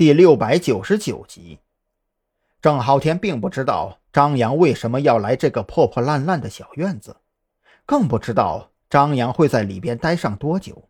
[0.00, 1.58] 第六百九十九集。
[2.62, 7.16] 郑浩天并不知道张扬为什么要来这个破破烂烂的小院子，
[7.84, 10.88] 更不知道张扬会在里边待上多久。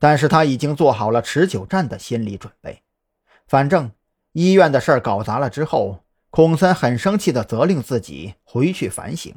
[0.00, 2.82] 但是他已经做好了持久战的心理准备。
[3.46, 3.92] 反正
[4.32, 9.32] 医院的事儿搞砸了之后，孔森很生气地责令自己回去反省，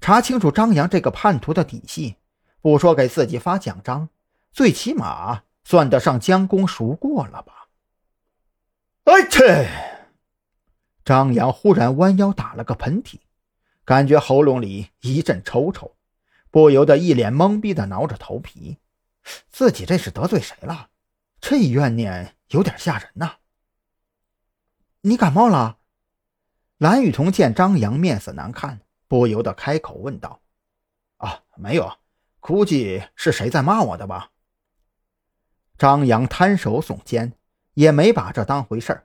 [0.00, 2.16] 查清楚张扬这个叛徒的底细。
[2.60, 4.08] 不说给自己发奖章，
[4.50, 7.55] 最起码算得上将功赎过了吧。
[9.06, 9.68] 哎切！
[11.04, 13.20] 张扬忽然弯腰打了个喷嚏，
[13.84, 15.94] 感觉喉咙里一阵抽抽，
[16.50, 18.78] 不由得一脸懵逼的挠着头皮。
[19.48, 20.90] 自己这是得罪谁了？
[21.40, 23.36] 这怨念有点吓人呐。
[25.02, 25.78] 你感冒了？
[26.78, 30.42] 蓝雨桐见张扬面色难看，不由得开口问道
[31.18, 31.98] ：“啊，没有，
[32.40, 34.32] 估计是谁在骂我的吧？”
[35.78, 37.34] 张扬摊手耸肩。
[37.76, 39.04] 也没把这当回事儿，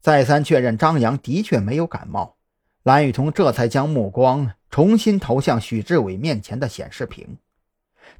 [0.00, 2.36] 再三确认张扬的确没有感冒，
[2.84, 7.36] 蓝雨桐这才将目光重新投向许志伟面前的显示屏。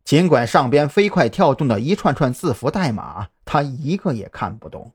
[0.02, 4.90] 尽管上边飞快跳动的一串串字符代码，他一个也看不懂。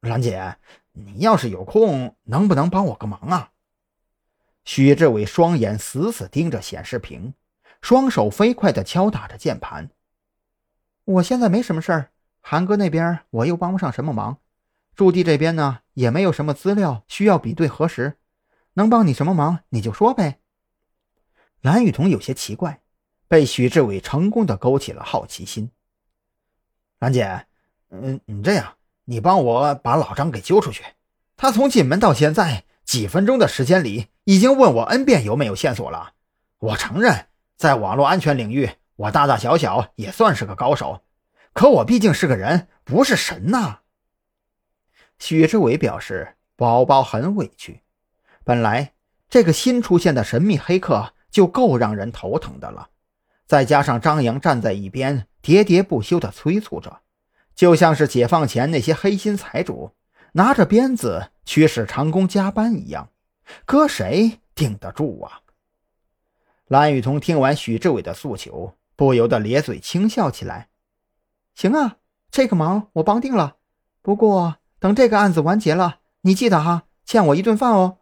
[0.00, 0.56] 兰姐，
[0.92, 3.50] 你要是有空，能不能帮我个忙啊？
[4.64, 7.34] 许志伟双眼死死盯着显示屏，
[7.82, 9.90] 双手飞快地敲打着键盘。
[11.04, 12.10] 我现在没什么事儿。
[12.48, 14.38] 韩哥那边我又帮不上什么忙，
[14.94, 18.18] 驻地这边呢也没有什么资料需要比对核实，
[18.74, 20.38] 能帮你什么忙你就说呗。
[21.60, 22.82] 蓝雨桐有些奇怪，
[23.26, 25.72] 被许志伟成功的勾起了好奇心。
[27.00, 27.46] 兰姐，
[27.90, 28.74] 嗯，你这样，
[29.06, 30.84] 你帮我把老张给揪出去。
[31.36, 36.12] 他从进门到现在几分钟的时间里，已经问我 n 遍有没有线索了。
[36.58, 41.02] 我承认，在网络安全领域，我大大小小也算是个高手。
[41.56, 43.78] 可我毕竟是个人，不是神呐。
[45.18, 47.80] 许志伟表示，宝宝很委屈。
[48.44, 48.92] 本来
[49.30, 52.90] 这个新出现的神秘黑客就够让人头疼的了，
[53.46, 57.00] 再加上张扬站在一边喋喋不休的催促着，
[57.54, 59.92] 就像是解放前那些黑心财主
[60.32, 63.08] 拿着鞭子驱使长工加班一样，
[63.64, 65.40] 搁谁顶得住啊？
[66.66, 70.68] 蓝雨桐听完许志伟的诉求，不由得咧嘴轻笑起来。
[71.56, 71.96] 行啊，
[72.30, 73.56] 这个忙我帮定了。
[74.02, 77.96] 不过等这个案子完结了，你记得哈，欠我一顿饭哦。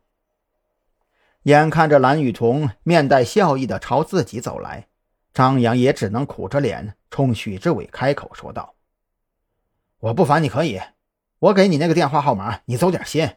[1.44, 4.88] 眼看着蓝雨桐面带笑意的朝自己走来，
[5.32, 8.74] 张扬也只能苦着脸冲许志伟开口说道
[10.00, 10.80] ：“我不烦你可以，
[11.38, 13.36] 我给你那个电话号码，你走点心，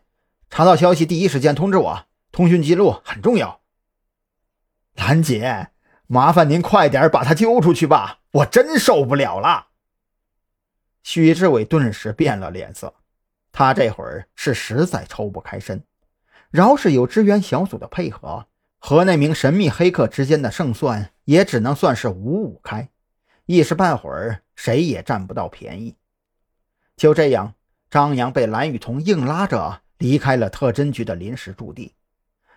[0.50, 3.62] 查到消息第一时间通知我，通讯记录很重要。”
[4.98, 5.68] 兰姐，
[6.08, 9.67] 麻烦您快点把他揪出去吧，我真受不了了。
[11.10, 12.94] 许志伟顿时变了脸色，
[13.54, 15.82] 他这会儿是实在抽不开身。
[16.50, 18.48] 饶是有支援小组的配合，
[18.78, 22.90] 和那名神秘黑客之间的胜算也只能算是五五开，
[23.46, 25.96] 一时半会儿谁也占不到便宜。
[26.98, 27.54] 就这样，
[27.90, 31.94] 张扬被蓝雨桐硬拉着离开了特侦局的临时驻地。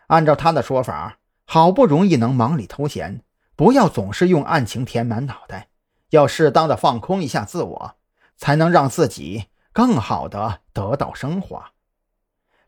[0.09, 3.22] 按照他的说法，好不容易能忙里偷闲，
[3.55, 5.69] 不要总是用案情填满脑袋，
[6.09, 7.97] 要适当的放空一下自我。
[8.41, 11.73] 才能让自己更好的得到升华。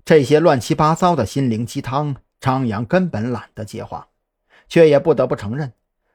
[0.05, 4.09] 这些乱七八糟的心灵鸡汤，张扬根本懒得接话，
[4.69, 5.73] 却也不得不承认，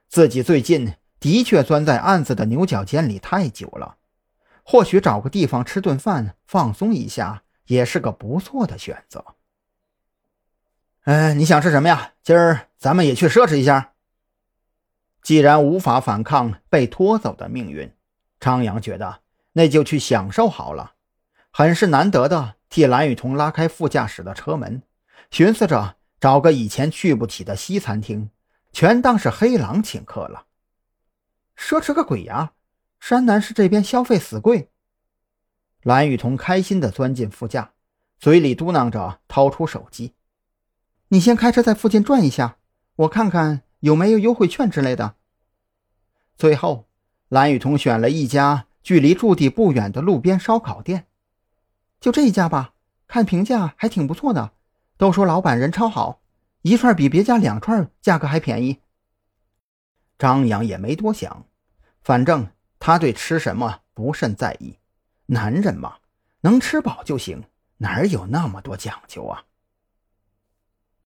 [0.08, 3.96] 自己最近的确钻在案子的牛角尖里太久了。
[4.62, 9.24] 或许找个地方吃顿饭，放松一下，也是个不错的选择。
[11.04, 12.12] 嗯，你想吃什么呀？
[12.22, 13.94] 今儿咱们也去奢侈一下。
[15.22, 17.92] 既然无法反抗被拖走的命运，
[18.38, 19.20] 张扬觉得。
[19.58, 20.94] 那就去享受好了，
[21.50, 24.84] 很是难得的替蓝雨桐拉开副驾驶的车门，
[25.32, 28.30] 寻思着找个以前去不起的西餐厅，
[28.72, 30.46] 全当是黑狼请客了。
[31.56, 32.52] 奢侈个鬼呀！
[33.00, 34.70] 山南市这边消费死贵。
[35.82, 37.72] 蓝雨桐开心的钻进副驾，
[38.20, 40.14] 嘴里嘟囔着，掏出手机
[41.10, 42.58] ：“你先开车在附近转一下，
[42.94, 45.16] 我看看有没有优惠券之类的。”
[46.38, 46.88] 最后，
[47.28, 48.66] 蓝雨桐选了一家。
[48.88, 51.08] 距离驻地不远的路边烧烤店，
[52.00, 52.72] 就这一家吧，
[53.06, 54.52] 看评价还挺不错的，
[54.96, 56.22] 都说老板人超好，
[56.62, 58.78] 一串比别家两串价格还便宜。
[60.18, 61.44] 张扬也没多想，
[62.00, 62.48] 反正
[62.78, 64.78] 他对吃什么不甚在意，
[65.26, 65.98] 男人嘛，
[66.40, 67.44] 能吃饱就行，
[67.76, 69.44] 哪有那么多讲究啊？